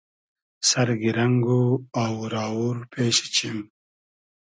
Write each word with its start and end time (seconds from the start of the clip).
سئر 0.69 0.89
گیرنئگ 1.01 1.47
و 1.59 1.61
آوور 2.03 2.33
آوور 2.47 2.75
پېشی 2.91 3.27
چیم 3.35 3.57